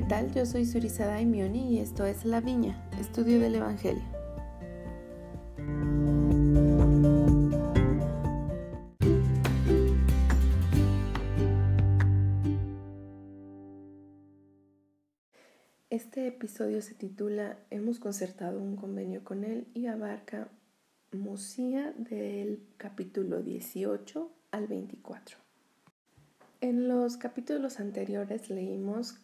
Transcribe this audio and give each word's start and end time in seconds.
¿qué 0.00 0.06
tal? 0.06 0.32
Yo 0.32 0.46
soy 0.46 0.64
Surizada 0.64 1.12
Daimioni 1.12 1.74
y 1.74 1.78
esto 1.78 2.06
es 2.06 2.24
La 2.24 2.40
Viña, 2.40 2.88
estudio 2.98 3.38
del 3.38 3.56
Evangelio. 3.56 4.02
Este 15.90 16.28
episodio 16.28 16.80
se 16.80 16.94
titula 16.94 17.58
Hemos 17.68 18.00
concertado 18.00 18.58
un 18.58 18.76
convenio 18.76 19.22
con 19.22 19.44
él 19.44 19.66
y 19.74 19.84
abarca 19.84 20.48
Musía 21.12 21.92
del 21.98 22.62
capítulo 22.78 23.42
18 23.42 24.32
al 24.50 24.66
24. 24.66 25.36
En 26.62 26.88
los 26.88 27.18
capítulos 27.18 27.80
anteriores 27.80 28.48
leímos 28.48 29.20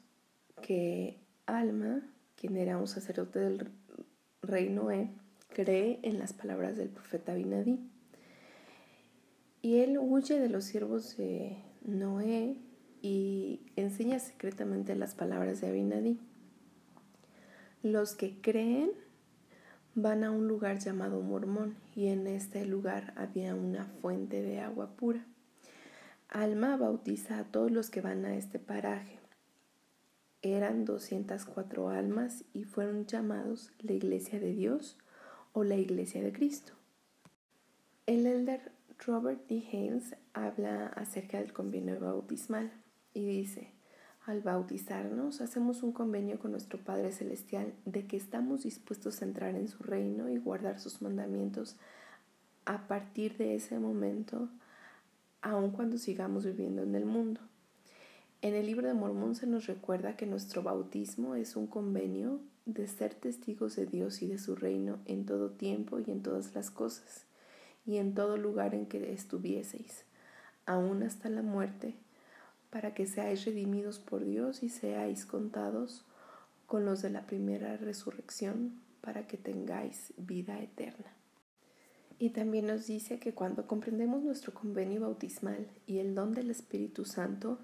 que 0.63 1.19
Alma, 1.47 2.03
quien 2.37 2.57
era 2.57 2.79
un 2.79 2.89
sacerdote 2.89 3.39
del 3.39 3.71
rey 4.43 4.69
Noé, 4.69 5.11
cree 5.49 6.01
en 6.03 6.19
las 6.19 6.33
palabras 6.33 6.77
del 6.77 6.89
profeta 6.89 7.33
Abinadí. 7.33 7.79
Y 9.63 9.79
él 9.81 9.99
huye 9.99 10.39
de 10.39 10.49
los 10.49 10.65
siervos 10.65 11.17
de 11.17 11.57
Noé 11.83 12.57
y 13.03 13.61
enseña 13.77 14.19
secretamente 14.19 14.95
las 14.95 15.15
palabras 15.15 15.61
de 15.61 15.69
Abinadí. 15.69 16.19
Los 17.83 18.15
que 18.15 18.41
creen 18.41 18.91
van 19.95 20.25
a 20.25 20.31
un 20.31 20.47
lugar 20.47 20.79
llamado 20.79 21.23
Mormón 21.23 21.77
y 21.95 22.09
en 22.09 22.27
este 22.27 22.67
lugar 22.67 23.15
había 23.17 23.55
una 23.55 23.87
fuente 23.87 24.43
de 24.43 24.61
agua 24.61 24.97
pura. 24.97 25.25
Alma 26.29 26.77
bautiza 26.77 27.39
a 27.39 27.45
todos 27.45 27.71
los 27.71 27.89
que 27.89 28.01
van 28.01 28.25
a 28.25 28.37
este 28.37 28.59
paraje. 28.59 29.19
Eran 30.47 30.85
204 30.85 31.89
almas 31.89 32.45
y 32.53 32.63
fueron 32.63 33.07
llamados 33.07 33.73
la 33.81 33.95
Iglesia 33.95 34.39
de 34.39 34.53
Dios 34.53 34.97
o 35.53 35.65
la 35.65 35.75
Iglesia 35.75 36.23
de 36.23 36.33
Cristo. 36.33 36.73
El 38.07 38.27
elder 38.27 38.71
Robert 39.05 39.49
D. 39.49 39.65
Hales 39.73 40.15
habla 40.35 40.87
acerca 40.87 41.39
del 41.39 41.53
convenio 41.53 41.99
bautismal 41.99 42.71
y 43.13 43.27
dice, 43.27 43.73
al 44.25 44.41
bautizarnos 44.41 45.41
hacemos 45.41 45.83
un 45.83 45.91
convenio 45.91 46.39
con 46.39 46.53
nuestro 46.53 46.79
Padre 46.79 47.11
Celestial 47.11 47.75
de 47.85 48.07
que 48.07 48.17
estamos 48.17 48.63
dispuestos 48.63 49.21
a 49.21 49.25
entrar 49.25 49.57
en 49.57 49.67
su 49.67 49.83
reino 49.83 50.29
y 50.29 50.39
guardar 50.39 50.79
sus 50.79 51.03
mandamientos 51.03 51.77
a 52.67 52.87
partir 52.87 53.37
de 53.37 53.57
ese 53.57 53.81
momento 53.81 54.49
aun 55.43 55.73
cuando 55.73 55.99
sigamos 55.99 56.45
viviendo 56.45 56.83
en 56.83 56.95
el 56.95 57.05
mundo. 57.05 57.41
En 58.47 58.55
el 58.55 58.67
libro 58.67 58.87
de 58.87 58.95
Mormón 58.95 59.35
se 59.35 59.49
nos 59.49 59.67
recuerda 59.67 60.17
que 60.17 60.25
nuestro 60.25 60.63
bautismo 60.63 61.35
es 61.35 61.57
un 61.57 61.67
convenio 61.67 62.39
de 62.65 62.87
ser 62.87 63.13
testigos 63.13 63.75
de 63.75 63.87
Dios 63.87 64.23
y 64.23 64.29
de 64.29 64.39
su 64.39 64.55
reino 64.55 65.01
en 65.05 65.27
todo 65.27 65.51
tiempo 65.51 65.99
y 65.99 66.13
en 66.13 66.23
todas 66.23 66.55
las 66.55 66.71
cosas, 66.71 67.25
y 67.87 67.97
en 67.97 68.15
todo 68.15 68.37
lugar 68.37 68.73
en 68.77 68.87
que 68.87 69.13
estuvieseis, 69.13 70.05
aun 70.65 71.03
hasta 71.03 71.29
la 71.29 71.43
muerte, 71.43 71.97
para 72.71 72.95
que 72.95 73.09
seáis 73.09 73.45
redimidos 73.45 73.99
por 73.99 74.25
Dios 74.25 74.63
y 74.63 74.69
seáis 74.69 75.27
contados 75.27 76.05
con 76.69 76.85
los 76.85 77.03
de 77.03 77.11
la 77.11 77.27
primera 77.27 77.77
resurrección, 77.77 78.81
para 79.01 79.27
que 79.27 79.39
tengáis 79.39 80.15
vida 80.19 80.63
eterna. 80.63 81.17
Y 82.21 82.31
también 82.31 82.69
nos 82.69 82.87
dice 82.87 83.19
que 83.19 83.35
cuando 83.35 83.67
comprendemos 83.67 84.23
nuestro 84.23 84.55
convenio 84.55 85.01
bautismal 85.01 85.67
y 85.89 85.99
el 85.99 86.15
don 86.15 86.33
del 86.33 86.53
Espíritu 86.53 87.05
Santo, 87.05 87.59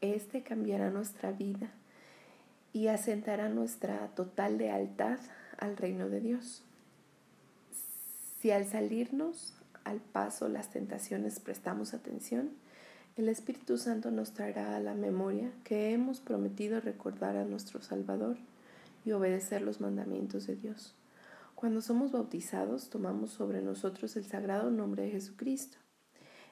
éste 0.00 0.42
cambiará 0.42 0.90
nuestra 0.90 1.32
vida 1.32 1.70
y 2.72 2.88
asentará 2.88 3.48
nuestra 3.48 4.08
total 4.08 4.58
lealtad 4.58 5.18
al 5.58 5.76
reino 5.76 6.08
de 6.08 6.20
Dios. 6.20 6.62
Si 8.40 8.50
al 8.50 8.66
salirnos 8.66 9.54
al 9.84 10.00
paso 10.00 10.48
las 10.48 10.70
tentaciones 10.70 11.40
prestamos 11.40 11.94
atención, 11.94 12.50
el 13.16 13.28
Espíritu 13.28 13.78
Santo 13.78 14.12
nos 14.12 14.32
traerá 14.32 14.76
a 14.76 14.80
la 14.80 14.94
memoria 14.94 15.50
que 15.64 15.92
hemos 15.92 16.20
prometido 16.20 16.80
recordar 16.80 17.36
a 17.36 17.44
nuestro 17.44 17.82
Salvador 17.82 18.36
y 19.04 19.10
obedecer 19.10 19.62
los 19.62 19.80
mandamientos 19.80 20.46
de 20.46 20.54
Dios. 20.54 20.94
Cuando 21.56 21.80
somos 21.80 22.12
bautizados, 22.12 22.90
tomamos 22.90 23.30
sobre 23.30 23.60
nosotros 23.60 24.14
el 24.16 24.24
sagrado 24.24 24.70
nombre 24.70 25.02
de 25.02 25.10
Jesucristo. 25.10 25.78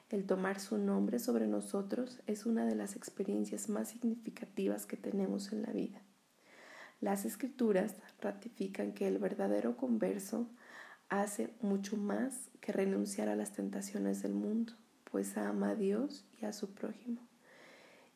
El 0.09 0.25
tomar 0.25 0.59
su 0.59 0.77
nombre 0.77 1.19
sobre 1.19 1.47
nosotros 1.47 2.21
es 2.27 2.45
una 2.45 2.65
de 2.65 2.75
las 2.75 2.95
experiencias 2.95 3.67
más 3.67 3.89
significativas 3.89 4.85
que 4.85 4.95
tenemos 4.95 5.51
en 5.51 5.63
la 5.63 5.71
vida. 5.71 6.01
Las 7.01 7.25
escrituras 7.25 7.95
ratifican 8.21 8.93
que 8.93 9.07
el 9.07 9.17
verdadero 9.17 9.75
converso 9.75 10.49
hace 11.09 11.53
mucho 11.61 11.97
más 11.97 12.49
que 12.61 12.71
renunciar 12.71 13.27
a 13.29 13.35
las 13.35 13.51
tentaciones 13.51 14.21
del 14.21 14.33
mundo, 14.33 14.73
pues 15.11 15.37
ama 15.37 15.71
a 15.71 15.75
Dios 15.75 16.25
y 16.41 16.45
a 16.45 16.53
su 16.53 16.73
prójimo. 16.73 17.21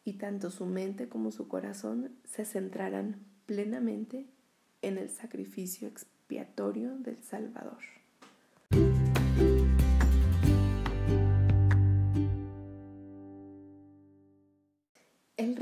Y 0.03 0.13
tanto 0.13 0.49
su 0.49 0.65
mente 0.65 1.09
como 1.09 1.31
su 1.31 1.47
corazón 1.47 2.15
se 2.23 2.45
centrarán 2.45 3.25
plenamente 3.45 4.27
en 4.81 4.97
el 4.97 5.09
sacrificio 5.09 5.89
del 7.03 7.21
Salvador. 7.21 8.00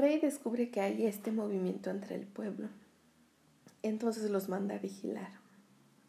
Rey 0.10 0.20
descubre 0.20 0.72
que 0.72 0.82
hay 0.82 1.06
este 1.06 1.32
movimiento 1.32 1.92
entre 1.92 2.16
el 2.16 2.26
pueblo, 2.26 2.68
entonces 3.84 4.32
los 4.32 4.50
manda 4.50 4.74
a 4.74 4.80
vigilar. 4.80 5.34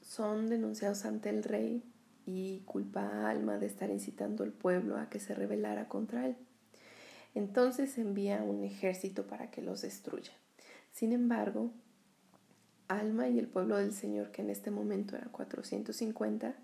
Son 0.00 0.48
denunciados 0.48 1.04
ante 1.04 1.28
el 1.28 1.44
rey 1.44 1.84
y 2.24 2.60
culpa 2.60 3.02
a 3.02 3.28
Alma 3.28 3.58
de 3.58 3.66
estar 3.66 3.90
incitando 3.90 4.42
al 4.42 4.52
pueblo 4.52 4.96
a 4.96 5.10
que 5.10 5.20
se 5.20 5.34
rebelara 5.34 5.86
contra 5.86 6.26
él. 6.26 6.36
Entonces 7.34 7.98
envía 7.98 8.42
un 8.42 8.64
ejército 8.64 9.26
para 9.26 9.50
que 9.50 9.60
los 9.60 9.82
destruya. 9.82 10.32
Sin 10.92 11.12
embargo, 11.12 11.70
Alma 12.88 13.28
y 13.28 13.38
el 13.38 13.48
pueblo 13.48 13.76
del 13.76 13.92
Señor, 13.92 14.30
que 14.30 14.40
en 14.40 14.48
este 14.48 14.70
momento 14.70 15.14
era 15.14 15.26
450, 15.26 16.54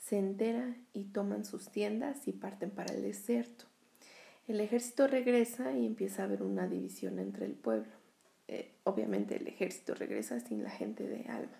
se 0.00 0.18
entera 0.18 0.76
y 0.92 1.04
toman 1.04 1.44
sus 1.44 1.68
tiendas 1.70 2.26
y 2.26 2.32
parten 2.32 2.70
para 2.72 2.92
el 2.92 3.02
desierto. 3.02 3.66
El 4.46 4.60
ejército 4.60 5.06
regresa 5.06 5.72
y 5.72 5.86
empieza 5.86 6.22
a 6.22 6.26
haber 6.26 6.42
una 6.42 6.68
división 6.68 7.18
entre 7.18 7.46
el 7.46 7.54
pueblo. 7.54 7.92
Eh, 8.46 8.72
obviamente 8.84 9.36
el 9.36 9.46
ejército 9.46 9.94
regresa 9.94 10.38
sin 10.40 10.62
la 10.62 10.70
gente 10.70 11.08
de 11.08 11.24
Alma. 11.28 11.58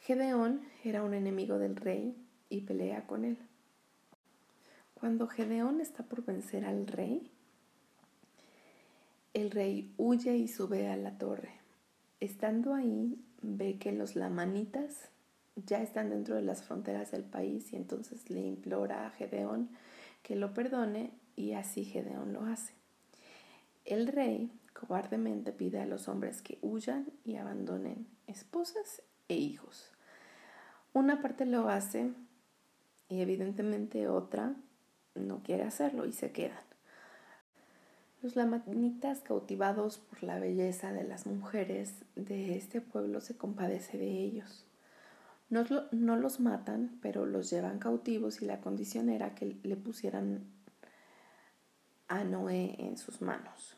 Gedeón 0.00 0.62
era 0.84 1.02
un 1.02 1.14
enemigo 1.14 1.58
del 1.58 1.74
rey 1.74 2.16
y 2.48 2.60
pelea 2.60 3.06
con 3.06 3.24
él. 3.24 3.36
Cuando 4.94 5.26
Gedeón 5.26 5.80
está 5.80 6.04
por 6.04 6.24
vencer 6.24 6.64
al 6.64 6.86
rey, 6.86 7.28
el 9.34 9.50
rey 9.50 9.92
huye 9.96 10.36
y 10.36 10.46
sube 10.46 10.88
a 10.88 10.96
la 10.96 11.18
torre. 11.18 11.50
Estando 12.20 12.74
ahí, 12.74 13.18
ve 13.40 13.78
que 13.78 13.90
los 13.90 14.14
lamanitas 14.14 15.08
ya 15.56 15.82
están 15.82 16.10
dentro 16.10 16.36
de 16.36 16.42
las 16.42 16.62
fronteras 16.62 17.10
del 17.10 17.24
país 17.24 17.72
y 17.72 17.76
entonces 17.76 18.30
le 18.30 18.40
implora 18.40 19.06
a 19.06 19.10
Gedeón 19.10 19.70
que 20.22 20.36
lo 20.36 20.54
perdone 20.54 21.12
y 21.36 21.52
así 21.52 21.84
Gedeón 21.84 22.32
lo 22.32 22.44
hace. 22.44 22.74
El 23.84 24.06
rey 24.06 24.50
cobardemente 24.72 25.52
pide 25.52 25.80
a 25.80 25.86
los 25.86 26.08
hombres 26.08 26.42
que 26.42 26.58
huyan 26.62 27.06
y 27.24 27.36
abandonen 27.36 28.06
esposas 28.26 29.02
e 29.28 29.36
hijos. 29.36 29.90
Una 30.92 31.20
parte 31.20 31.46
lo 31.46 31.68
hace 31.68 32.12
y 33.08 33.20
evidentemente 33.20 34.08
otra 34.08 34.54
no 35.14 35.42
quiere 35.42 35.64
hacerlo 35.64 36.06
y 36.06 36.12
se 36.12 36.32
quedan. 36.32 36.62
Los 38.22 38.36
lamanitas, 38.36 39.20
cautivados 39.20 39.98
por 39.98 40.22
la 40.22 40.38
belleza 40.38 40.92
de 40.92 41.02
las 41.02 41.26
mujeres 41.26 41.94
de 42.14 42.56
este 42.56 42.80
pueblo, 42.80 43.20
se 43.20 43.36
compadece 43.36 43.98
de 43.98 44.06
ellos. 44.06 44.64
No, 45.52 45.66
no, 45.90 46.16
los 46.16 46.40
matan, 46.40 46.98
pero 47.02 47.26
los 47.26 47.50
llevan 47.50 47.78
cautivos 47.78 48.40
y 48.40 48.46
la 48.46 48.62
condición 48.62 49.10
era 49.10 49.34
que 49.34 49.54
le 49.62 49.76
pusieran 49.76 50.44
a 52.08 52.24
Noé 52.24 52.76
en 52.78 52.96
sus 52.96 53.20
manos. 53.20 53.76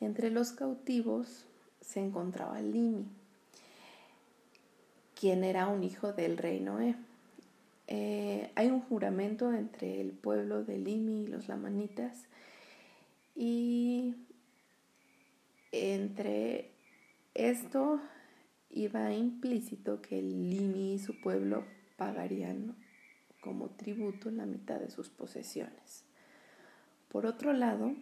Entre 0.00 0.30
los 0.30 0.52
cautivos 0.52 1.44
se 1.82 2.00
encontraba 2.00 2.62
Limi, 2.62 3.06
quien 5.14 5.44
era 5.44 5.68
un 5.68 5.84
hijo 5.84 6.14
del 6.14 6.38
rey 6.38 6.58
Noé. 6.58 6.94
Eh, 7.86 8.50
hay 8.54 8.68
un 8.68 8.80
juramento 8.80 9.52
entre 9.52 10.00
el 10.00 10.12
pueblo 10.12 10.64
de 10.64 10.78
Limi 10.78 11.24
y 11.24 11.26
los 11.26 11.48
lamanitas 11.48 12.24
y 13.36 14.14
entre 15.70 16.70
esto 17.34 18.00
iba 18.70 19.12
implícito 19.12 20.00
que 20.02 20.20
Limi 20.22 20.94
y 20.94 20.98
su 20.98 21.20
pueblo 21.20 21.64
pagarían 21.96 22.76
como 23.40 23.70
tributo 23.70 24.30
la 24.30 24.46
mitad 24.46 24.78
de 24.78 24.90
sus 24.90 25.08
posesiones. 25.08 26.04
Por 27.08 27.26
otro 27.26 27.52
lado, 27.52 27.94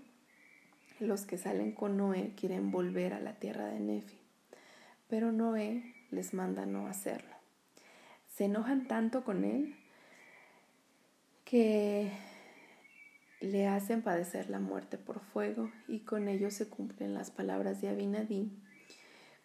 los 0.98 1.26
que 1.26 1.38
salen 1.38 1.72
con 1.72 1.96
Noé 1.96 2.34
quieren 2.36 2.70
volver 2.70 3.12
a 3.12 3.20
la 3.20 3.34
tierra 3.34 3.66
de 3.66 3.80
Nefi, 3.80 4.18
pero 5.08 5.32
Noé 5.32 5.94
les 6.10 6.34
manda 6.34 6.66
no 6.66 6.86
hacerlo. 6.86 7.34
Se 8.28 8.44
enojan 8.44 8.86
tanto 8.86 9.24
con 9.24 9.44
él 9.44 9.76
que 11.44 12.10
le 13.40 13.68
hacen 13.68 14.02
padecer 14.02 14.50
la 14.50 14.58
muerte 14.58 14.98
por 14.98 15.20
fuego 15.20 15.70
y 15.86 16.00
con 16.00 16.28
ello 16.28 16.50
se 16.50 16.68
cumplen 16.68 17.14
las 17.14 17.30
palabras 17.30 17.80
de 17.80 17.88
Abinadí 17.88 18.50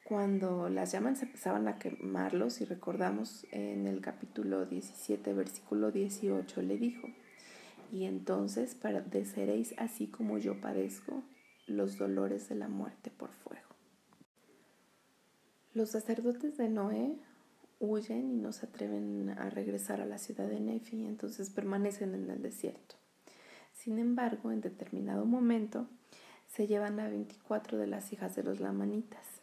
cuando 0.04 0.70
las 0.70 0.92
llamas 0.92 1.22
empezaban 1.22 1.68
a 1.68 1.78
quemarlos 1.78 2.62
y 2.62 2.66
recordamos 2.66 3.46
en 3.52 3.88
el 3.88 4.02
capítulo 4.02 4.66
17 4.66 5.34
versículo 5.34 5.92
18 5.92 6.62
le 6.62 6.78
dijo 6.78 7.08
y 7.92 8.06
entonces 8.06 8.76
padeceréis 8.76 9.74
así 9.78 10.08
como 10.08 10.38
yo 10.38 10.60
padezco 10.60 11.24
los 11.68 11.98
dolores 11.98 12.50
de 12.50 12.56
la 12.56 12.68
muerte 12.68 13.12
por 13.12 13.32
fuego. 13.32 13.68
Los 15.74 15.92
sacerdotes 15.92 16.58
de 16.58 16.70
Noé 16.70 17.18
huyen 17.80 18.32
y 18.32 18.38
no 18.38 18.52
se 18.54 18.66
atreven 18.66 19.30
a 19.30 19.50
regresar 19.50 20.02
a 20.02 20.06
la 20.06 20.18
ciudad 20.18 20.48
de 20.48 20.60
Nefi, 20.60 21.06
entonces 21.06 21.50
permanecen 21.50 22.14
en 22.14 22.30
el 22.30 22.42
desierto. 22.42 22.96
Sin 23.74 23.98
embargo, 23.98 24.52
en 24.52 24.62
determinado 24.62 25.26
momento 25.26 25.88
se 26.48 26.68
llevan 26.68 27.00
a 27.00 27.10
24 27.10 27.78
de 27.78 27.88
las 27.88 28.14
hijas 28.14 28.36
de 28.36 28.44
los 28.44 28.60
lamanitas, 28.60 29.41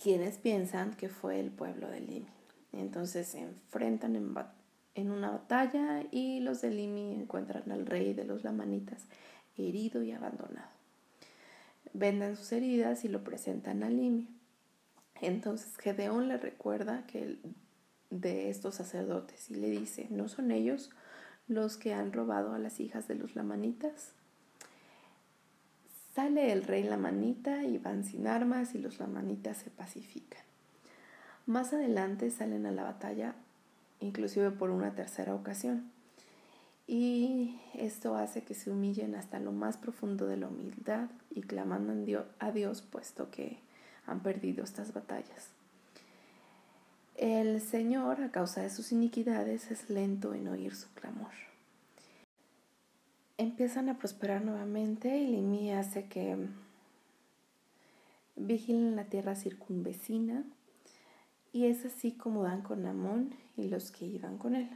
quienes 0.00 0.38
piensan 0.38 0.94
que 0.94 1.08
fue 1.08 1.40
el 1.40 1.50
pueblo 1.50 1.88
de 1.88 2.00
Limi. 2.00 2.28
Entonces 2.72 3.28
se 3.28 3.40
enfrentan 3.40 4.16
en, 4.16 4.34
en 4.94 5.10
una 5.10 5.30
batalla 5.30 6.04
y 6.10 6.40
los 6.40 6.60
de 6.60 6.70
Limi 6.70 7.14
encuentran 7.14 7.70
al 7.72 7.86
rey 7.86 8.14
de 8.14 8.24
los 8.24 8.44
lamanitas 8.44 9.04
herido 9.56 10.02
y 10.02 10.12
abandonado. 10.12 10.70
Venden 11.92 12.36
sus 12.36 12.52
heridas 12.52 13.04
y 13.04 13.08
lo 13.08 13.24
presentan 13.24 13.82
a 13.82 13.90
Limi. 13.90 14.28
Entonces 15.20 15.76
Gedeón 15.78 16.28
le 16.28 16.36
recuerda 16.36 17.06
que 17.06 17.38
de 18.10 18.50
estos 18.50 18.76
sacerdotes 18.76 19.50
y 19.50 19.56
le 19.56 19.68
dice, 19.68 20.06
¿no 20.10 20.28
son 20.28 20.50
ellos 20.50 20.90
los 21.48 21.76
que 21.76 21.94
han 21.94 22.12
robado 22.12 22.54
a 22.54 22.58
las 22.58 22.78
hijas 22.78 23.08
de 23.08 23.16
los 23.16 23.34
lamanitas? 23.34 24.12
Sale 26.18 26.50
el 26.50 26.64
rey 26.64 26.82
lamanita 26.82 27.62
y 27.62 27.78
van 27.78 28.02
sin 28.02 28.26
armas 28.26 28.74
y 28.74 28.78
los 28.78 28.98
lamanitas 28.98 29.56
se 29.58 29.70
pacifican. 29.70 30.42
Más 31.46 31.72
adelante 31.72 32.32
salen 32.32 32.66
a 32.66 32.72
la 32.72 32.82
batalla, 32.82 33.36
inclusive 34.00 34.50
por 34.50 34.70
una 34.70 34.96
tercera 34.96 35.32
ocasión. 35.32 35.92
Y 36.88 37.60
esto 37.72 38.16
hace 38.16 38.42
que 38.42 38.54
se 38.54 38.68
humillen 38.68 39.14
hasta 39.14 39.38
lo 39.38 39.52
más 39.52 39.76
profundo 39.76 40.26
de 40.26 40.38
la 40.38 40.48
humildad 40.48 41.08
y 41.30 41.42
claman 41.42 42.04
a 42.40 42.50
Dios 42.50 42.82
puesto 42.82 43.30
que 43.30 43.60
han 44.04 44.18
perdido 44.18 44.64
estas 44.64 44.92
batallas. 44.92 45.50
El 47.14 47.60
Señor, 47.60 48.22
a 48.22 48.32
causa 48.32 48.62
de 48.62 48.70
sus 48.70 48.90
iniquidades, 48.90 49.70
es 49.70 49.88
lento 49.88 50.34
en 50.34 50.48
oír 50.48 50.74
su 50.74 50.92
clamor. 50.94 51.47
Empiezan 53.40 53.88
a 53.88 53.98
prosperar 53.98 54.44
nuevamente 54.44 55.16
y 55.16 55.28
Limi 55.28 55.70
hace 55.70 56.08
que 56.08 56.36
vigilen 58.34 58.96
la 58.96 59.04
tierra 59.04 59.36
circunvecina 59.36 60.42
y 61.52 61.66
es 61.66 61.86
así 61.86 62.10
como 62.10 62.42
dan 62.42 62.62
con 62.62 62.84
Amón 62.84 63.30
y 63.56 63.68
los 63.68 63.92
que 63.92 64.06
iban 64.06 64.38
con 64.38 64.56
él. 64.56 64.68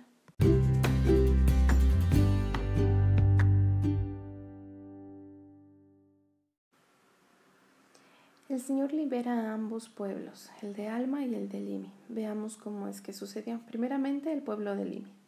El 8.49 8.61
Señor 8.61 8.93
libera 8.93 9.33
a 9.33 9.55
ambos 9.55 9.89
pueblos, 9.89 10.53
el 10.63 10.75
de 10.75 10.87
Alma 10.87 11.27
y 11.27 11.35
el 11.35 11.49
de 11.49 11.59
Limi. 11.59 11.91
Veamos 12.09 12.57
cómo 12.59 12.87
es 12.87 13.01
que 13.01 13.13
sucedió. 13.13 13.61
Primeramente, 13.67 14.33
el 14.33 14.43
pueblo 14.43 14.77
de 14.77 14.85
Limi. 14.85 15.22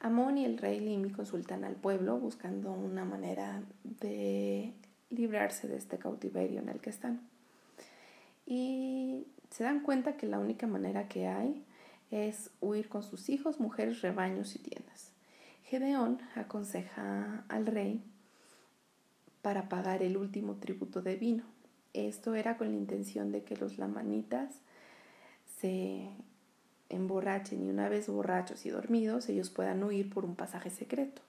Amón 0.00 0.38
y 0.38 0.44
el 0.44 0.58
rey 0.58 0.80
Limi 0.80 1.10
consultan 1.10 1.64
al 1.64 1.74
pueblo 1.74 2.18
buscando 2.18 2.72
una 2.72 3.04
manera 3.04 3.62
de 3.84 4.72
librarse 5.10 5.66
de 5.66 5.76
este 5.76 5.98
cautiverio 5.98 6.60
en 6.60 6.68
el 6.68 6.80
que 6.80 6.90
están. 6.90 7.20
Y 8.46 9.26
se 9.50 9.64
dan 9.64 9.80
cuenta 9.80 10.16
que 10.16 10.26
la 10.26 10.38
única 10.38 10.66
manera 10.66 11.08
que 11.08 11.26
hay 11.26 11.64
es 12.10 12.50
huir 12.60 12.88
con 12.88 13.02
sus 13.02 13.28
hijos, 13.28 13.60
mujeres, 13.60 14.00
rebaños 14.00 14.54
y 14.56 14.60
tiendas. 14.60 15.10
Gedeón 15.64 16.20
aconseja 16.34 17.44
al 17.48 17.66
rey 17.66 18.02
para 19.42 19.68
pagar 19.68 20.02
el 20.02 20.16
último 20.16 20.54
tributo 20.56 21.02
de 21.02 21.16
vino 21.16 21.44
esto 22.06 22.34
era 22.34 22.56
con 22.56 22.68
la 22.68 22.76
intención 22.76 23.32
de 23.32 23.42
que 23.42 23.56
los 23.56 23.78
lamanitas 23.78 24.54
se 25.60 26.08
emborrachen 26.88 27.64
y 27.64 27.70
una 27.70 27.88
vez 27.88 28.08
borrachos 28.08 28.64
y 28.66 28.70
dormidos 28.70 29.28
ellos 29.28 29.50
puedan 29.50 29.82
huir 29.82 30.10
por 30.10 30.24
un 30.24 30.36
pasaje 30.36 30.70
secreto. 30.70 31.22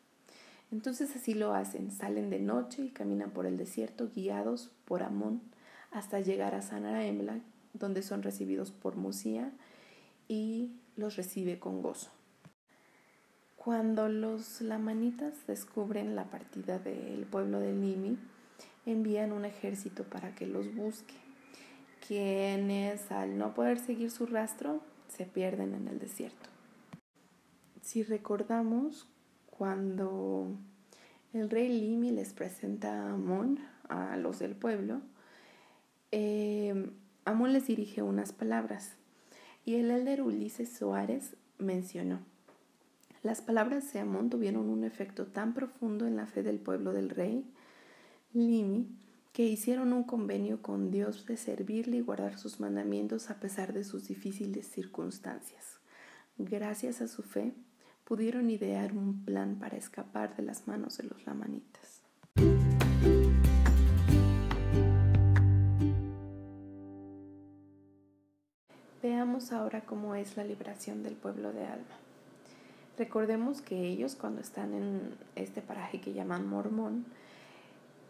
Entonces 0.72 1.16
así 1.16 1.34
lo 1.34 1.54
hacen, 1.54 1.92
salen 1.92 2.30
de 2.30 2.40
noche 2.40 2.84
y 2.84 2.90
caminan 2.90 3.32
por 3.32 3.46
el 3.46 3.58
desierto 3.58 4.10
guiados 4.14 4.72
por 4.86 5.04
Amón 5.04 5.42
hasta 5.92 6.20
llegar 6.20 6.54
a 6.54 6.62
Sanaemla, 6.62 7.40
donde 7.74 8.04
son 8.04 8.22
recibidos 8.22 8.72
por 8.72 8.96
Musía 8.96 9.52
y 10.28 10.72
los 10.96 11.16
recibe 11.16 11.60
con 11.60 11.82
gozo. 11.82 12.12
Cuando 13.56 14.08
los 14.08 14.62
lamanitas 14.62 15.34
descubren 15.48 16.16
la 16.16 16.26
partida 16.26 16.80
del 16.80 17.26
pueblo 17.26 17.60
de 17.60 17.74
Nimi, 17.74 18.18
envían 18.86 19.32
un 19.32 19.46
ejército 19.46 20.04
para 20.04 20.34
que 20.36 20.48
los 20.48 20.74
busque, 20.76 21.16
quienes 22.08 23.12
al 23.12 23.38
no 23.38 23.54
poder 23.54 23.80
seguir 23.80 24.12
su 24.12 24.26
rastro 24.28 24.82
se 25.10 25.26
pierden 25.26 25.74
en 25.74 25.88
el 25.88 26.00
desierto. 26.00 26.50
Si 27.82 28.04
recordamos 28.04 29.08
cuando 29.46 30.48
el 31.34 31.50
rey 31.50 31.68
Limi 31.68 32.12
les 32.12 32.34
presenta 32.34 33.04
a 33.04 33.14
Amón, 33.14 33.60
a 33.90 34.16
los 34.18 34.40
del 34.40 34.56
pueblo, 34.56 35.02
eh, 36.12 36.92
Amón 37.26 37.54
les 37.54 37.68
dirige 37.68 38.02
unas 38.02 38.32
palabras 38.32 38.96
y 39.66 39.76
el 39.76 39.92
elder 39.92 40.22
Ulises 40.22 40.72
Suárez 40.72 41.36
mencionó. 41.58 42.20
Las 43.22 43.42
palabras 43.42 43.92
de 43.92 44.00
Amón 44.00 44.30
tuvieron 44.30 44.70
un 44.70 44.84
efecto 44.84 45.28
tan 45.28 45.54
profundo 45.54 46.08
en 46.08 46.16
la 46.16 46.26
fe 46.26 46.42
del 46.42 46.60
pueblo 46.60 46.94
del 46.94 47.10
rey 47.10 47.46
Limi, 48.34 48.88
que 49.40 49.46
hicieron 49.46 49.94
un 49.94 50.04
convenio 50.04 50.62
con 50.62 50.92
Dios 50.92 51.26
de 51.26 51.38
servirle 51.38 51.96
y 51.96 52.02
guardar 52.02 52.38
sus 52.38 52.60
mandamientos 52.60 53.30
a 53.30 53.40
pesar 53.40 53.72
de 53.72 53.86
sus 53.86 54.10
difíciles 54.10 54.68
circunstancias. 54.68 55.80
Gracias 56.38 57.00
a 57.00 57.08
su 57.08 57.24
fe, 57.24 57.54
pudieron 58.04 58.50
idear 58.50 58.92
un 58.92 59.24
plan 59.24 59.56
para 59.58 59.78
escapar 59.78 60.36
de 60.36 60.44
las 60.44 60.68
manos 60.68 60.98
de 60.98 61.06
los 61.06 61.26
lamanitas. 61.26 62.02
Veamos 69.02 69.54
ahora 69.54 69.86
cómo 69.86 70.16
es 70.16 70.36
la 70.36 70.44
liberación 70.44 71.02
del 71.02 71.14
pueblo 71.14 71.54
de 71.54 71.64
Alma. 71.64 71.96
Recordemos 72.98 73.62
que 73.62 73.88
ellos 73.88 74.16
cuando 74.16 74.42
están 74.42 74.74
en 74.74 75.16
este 75.38 75.62
paraje 75.62 76.02
que 76.02 76.12
llaman 76.12 76.46
Mormón, 76.46 77.06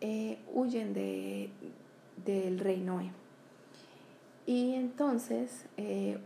eh, 0.01 0.39
huyen 0.53 0.93
de, 0.93 1.49
del 2.25 2.59
rey 2.59 2.79
Noé. 2.81 3.11
Y 4.45 4.73
entonces 4.73 5.65
eh, 5.77 6.17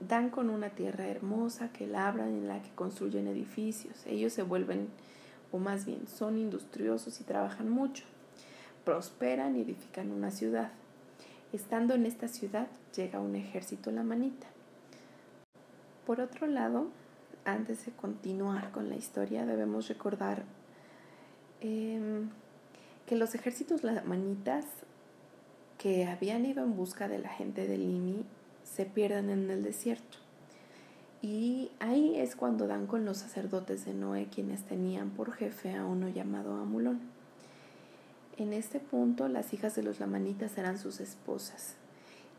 dan 0.00 0.30
con 0.30 0.50
una 0.50 0.70
tierra 0.70 1.06
hermosa 1.06 1.72
que 1.72 1.86
labran, 1.86 2.28
en 2.28 2.48
la 2.48 2.62
que 2.62 2.70
construyen 2.70 3.26
edificios. 3.26 4.06
Ellos 4.06 4.32
se 4.32 4.42
vuelven, 4.42 4.88
o 5.52 5.58
más 5.58 5.84
bien, 5.84 6.06
son 6.08 6.38
industriosos 6.38 7.20
y 7.20 7.24
trabajan 7.24 7.68
mucho. 7.68 8.04
Prosperan 8.84 9.56
y 9.56 9.62
edifican 9.62 10.10
una 10.10 10.30
ciudad. 10.30 10.70
Estando 11.52 11.94
en 11.94 12.06
esta 12.06 12.28
ciudad 12.28 12.68
llega 12.94 13.20
un 13.20 13.34
ejército 13.34 13.90
la 13.90 14.02
manita. 14.02 14.46
Por 16.06 16.20
otro 16.20 16.46
lado, 16.46 16.88
antes 17.44 17.84
de 17.86 17.92
continuar 17.92 18.70
con 18.70 18.88
la 18.88 18.96
historia, 18.96 19.44
debemos 19.44 19.88
recordar 19.88 20.44
em, 21.60 22.30
que 23.08 23.16
los 23.16 23.34
ejércitos 23.34 23.84
lamanitas 23.84 24.66
que 25.78 26.06
habían 26.06 26.44
ido 26.44 26.62
en 26.62 26.76
busca 26.76 27.08
de 27.08 27.18
la 27.18 27.30
gente 27.30 27.66
de 27.66 27.78
Limi 27.78 28.24
se 28.64 28.84
pierden 28.84 29.30
en 29.30 29.50
el 29.50 29.62
desierto. 29.62 30.18
Y 31.22 31.70
ahí 31.80 32.16
es 32.16 32.36
cuando 32.36 32.66
dan 32.66 32.86
con 32.86 33.06
los 33.06 33.16
sacerdotes 33.16 33.86
de 33.86 33.94
Noé, 33.94 34.28
quienes 34.32 34.62
tenían 34.64 35.10
por 35.10 35.32
jefe 35.32 35.74
a 35.74 35.86
uno 35.86 36.08
llamado 36.10 36.60
Amulón. 36.60 37.00
En 38.36 38.52
este 38.52 38.78
punto, 38.78 39.26
las 39.26 39.54
hijas 39.54 39.74
de 39.74 39.82
los 39.82 40.00
lamanitas 40.00 40.58
eran 40.58 40.78
sus 40.78 41.00
esposas, 41.00 41.76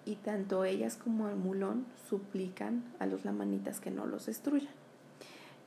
y 0.05 0.15
tanto 0.15 0.63
ellas 0.65 0.95
como 0.97 1.25
Amulón 1.25 1.85
suplican 2.07 2.83
a 2.99 3.07
los 3.07 3.25
lamanitas 3.25 3.79
que 3.79 3.91
no 3.91 4.05
los 4.05 4.27
destruyan. 4.27 4.73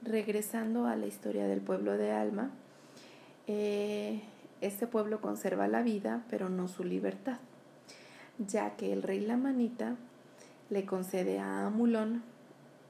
Regresando 0.03 0.87
a 0.87 0.95
la 0.95 1.07
historia 1.07 1.47
del 1.47 1.61
pueblo 1.61 1.99
de 1.99 2.13
Alma, 2.13 2.51
eh, 3.47 4.23
Este 4.63 4.87
pueblo 4.87 5.21
conserva 5.21 5.67
la 5.67 5.83
vida, 5.83 6.25
pero 6.31 6.49
no 6.49 6.69
su 6.69 6.85
libertad, 6.85 7.39
ya 8.39 8.77
que 8.77 8.93
el 8.93 9.03
rey 9.03 9.19
Lamanita 9.19 9.97
le 10.71 10.87
concede 10.87 11.41
a 11.41 11.67
Amulón, 11.67 12.23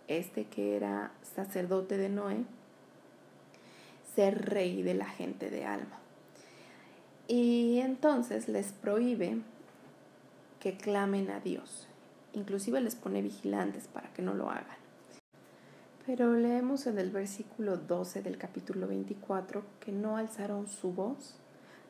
este 0.07 0.45
que 0.45 0.77
era 0.77 1.13
sacerdote 1.23 1.97
de 1.97 2.11
Noé, 2.11 2.45
ser 4.15 4.51
rey 4.51 4.83
de 4.83 4.93
la 4.93 5.07
gente 5.07 5.49
de 5.49 5.65
Alma. 5.65 5.99
Y 7.27 7.79
entonces 7.79 8.49
les 8.49 8.73
prohíbe 8.73 9.39
que 10.61 10.77
clamen 10.77 11.31
a 11.31 11.41
Dios. 11.41 11.89
Inclusive 12.35 12.83
les 12.83 12.97
pone 12.97 13.23
vigilantes 13.23 13.89
para 13.89 14.13
que 14.13 14.21
no 14.21 14.35
lo 14.35 14.51
hagan. 14.51 14.77
Pero 16.05 16.35
leemos 16.35 16.87
en 16.87 16.99
el 16.99 17.11
versículo 17.11 17.79
12 17.79 18.21
del 18.21 18.37
capítulo 18.37 18.89
24 18.89 19.65
que 19.81 19.93
no 19.93 20.19
alzaron 20.19 20.69
su 20.69 20.93
voz, 20.93 21.39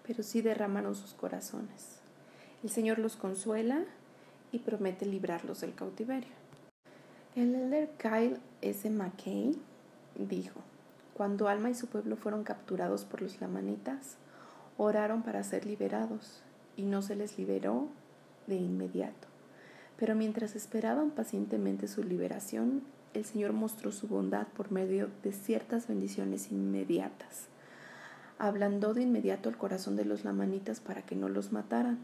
pero 0.07 0.23
sí 0.23 0.43
derramaron 0.43 0.95
sus 0.95 1.15
corazones. 1.15 2.01
El 2.63 2.71
Señor 2.71 2.99
los 2.99 3.17
consuela 3.17 3.85
y 4.53 4.59
promete 4.61 5.07
librarlos 5.07 5.61
del 5.61 5.75
cautiverio. 5.75 6.31
El 7.35 7.55
elder 7.55 7.91
Kyle 7.97 8.39
S. 8.61 8.89
McKay 8.91 9.57
dijo, 10.17 10.61
cuando 11.15 11.49
Alma 11.49 11.71
y 11.71 11.75
su 11.75 11.87
pueblo 11.87 12.17
fueron 12.17 12.45
capturados 12.45 13.05
por 13.05 13.23
los 13.23 13.41
lamanitas, 13.41 14.17
oraron 14.77 15.23
para 15.23 15.43
ser 15.43 15.67
liberados 15.67 16.43
y 16.77 16.83
no 16.83 17.03
se 17.03 17.17
les 17.17 17.39
liberó 17.39 17.89
de 18.47 18.57
inmediato. 18.57 19.29
Pero 19.99 20.15
mientras 20.15 20.57
esperaban 20.57 21.11
pacientemente 21.11 21.89
su 21.89 22.03
liberación, 22.03 22.83
el 23.15 23.25
Señor 23.25 23.53
mostró 23.53 23.93
su 23.93 24.09
bondad 24.09 24.47
por 24.49 24.73
medio 24.73 25.11
de 25.23 25.33
ciertas 25.33 25.87
bendiciones 25.87 26.51
inmediatas. 26.51 27.52
Ablandó 28.39 28.95
de 28.95 29.03
inmediato 29.03 29.49
el 29.49 29.57
corazón 29.57 29.97
de 29.97 30.05
los 30.05 30.25
lamanitas 30.25 30.81
para 30.81 31.03
que 31.03 31.15
no 31.15 31.29
los 31.29 31.53
mataran. 31.53 31.99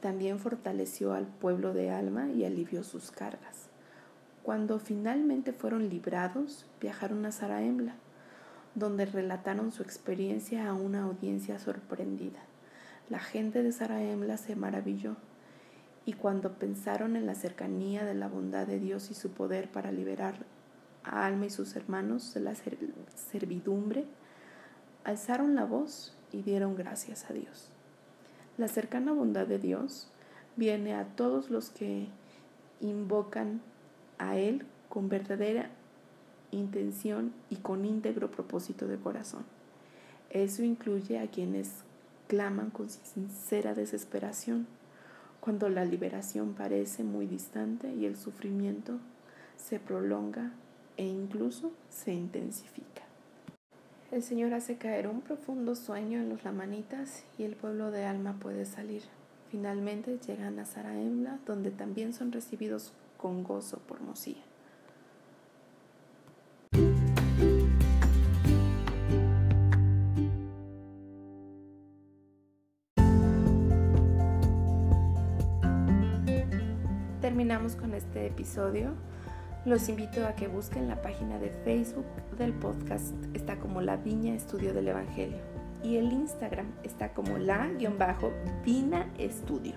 También 0.00 0.38
fortaleció 0.38 1.14
al 1.14 1.26
pueblo 1.26 1.72
de 1.72 1.90
Alma 1.90 2.28
y 2.28 2.44
alivió 2.44 2.84
sus 2.84 3.10
cargas. 3.10 3.68
Cuando 4.42 4.78
finalmente 4.78 5.52
fueron 5.52 5.88
librados, 5.88 6.66
viajaron 6.80 7.26
a 7.26 7.32
Saraembla 7.32 7.96
donde 8.76 9.06
relataron 9.06 9.72
su 9.72 9.82
experiencia 9.82 10.68
a 10.68 10.74
una 10.74 11.04
audiencia 11.04 11.58
sorprendida. 11.58 12.38
La 13.08 13.18
gente 13.18 13.62
de 13.62 13.72
Saraemla 13.72 14.36
se 14.36 14.54
maravilló 14.54 15.16
y 16.04 16.12
cuando 16.12 16.52
pensaron 16.58 17.16
en 17.16 17.26
la 17.26 17.34
cercanía 17.34 18.04
de 18.04 18.14
la 18.14 18.28
bondad 18.28 18.66
de 18.66 18.78
Dios 18.78 19.10
y 19.10 19.14
su 19.14 19.30
poder 19.30 19.72
para 19.72 19.92
liberar 19.92 20.44
a 21.04 21.24
Alma 21.24 21.46
y 21.46 21.50
sus 21.50 21.74
hermanos 21.74 22.34
de 22.34 22.40
la 22.40 22.54
servidumbre, 22.54 24.04
alzaron 25.06 25.54
la 25.54 25.64
voz 25.64 26.12
y 26.32 26.42
dieron 26.42 26.74
gracias 26.74 27.30
a 27.30 27.32
Dios. 27.32 27.70
La 28.58 28.66
cercana 28.66 29.12
bondad 29.12 29.46
de 29.46 29.60
Dios 29.60 30.08
viene 30.56 30.94
a 30.94 31.04
todos 31.04 31.48
los 31.48 31.70
que 31.70 32.08
invocan 32.80 33.60
a 34.18 34.36
Él 34.36 34.66
con 34.88 35.08
verdadera 35.08 35.70
intención 36.50 37.32
y 37.50 37.56
con 37.56 37.84
íntegro 37.84 38.32
propósito 38.32 38.88
de 38.88 38.98
corazón. 38.98 39.44
Eso 40.30 40.64
incluye 40.64 41.20
a 41.20 41.28
quienes 41.28 41.84
claman 42.26 42.70
con 42.70 42.90
sincera 42.90 43.74
desesperación, 43.74 44.66
cuando 45.38 45.68
la 45.68 45.84
liberación 45.84 46.54
parece 46.54 47.04
muy 47.04 47.26
distante 47.26 47.94
y 47.94 48.06
el 48.06 48.16
sufrimiento 48.16 48.98
se 49.56 49.78
prolonga 49.78 50.50
e 50.96 51.04
incluso 51.04 51.70
se 51.90 52.12
intensifica. 52.12 53.05
El 54.12 54.22
Señor 54.22 54.54
hace 54.54 54.76
caer 54.76 55.08
un 55.08 55.20
profundo 55.20 55.74
sueño 55.74 56.20
en 56.20 56.28
los 56.28 56.44
lamanitas 56.44 57.24
y 57.38 57.42
el 57.42 57.56
pueblo 57.56 57.90
de 57.90 58.04
Alma 58.04 58.36
puede 58.38 58.64
salir. 58.64 59.02
Finalmente 59.50 60.18
llegan 60.26 60.58
a 60.60 60.64
Saraemla, 60.64 61.40
donde 61.44 61.70
también 61.72 62.12
son 62.12 62.30
recibidos 62.30 62.92
con 63.16 63.42
gozo 63.42 63.78
por 63.78 64.00
Mosía. 64.00 64.42
terminamos 77.36 77.74
con 77.74 77.92
este 77.92 78.26
episodio. 78.26 78.94
Los 79.66 79.88
invito 79.88 80.24
a 80.24 80.36
que 80.36 80.46
busquen 80.46 80.86
la 80.86 81.02
página 81.02 81.40
de 81.40 81.50
Facebook 81.50 82.06
del 82.38 82.52
podcast. 82.52 83.12
Está 83.34 83.58
como 83.58 83.80
La 83.80 83.96
Viña 83.96 84.32
Estudio 84.32 84.72
del 84.72 84.86
Evangelio. 84.86 85.38
Y 85.82 85.96
el 85.96 86.12
Instagram 86.12 86.70
está 86.84 87.12
como 87.12 87.36
la-vina 87.36 89.12
estudio. 89.18 89.74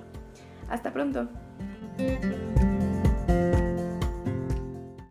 Hasta 0.70 0.94
pronto. 0.94 1.28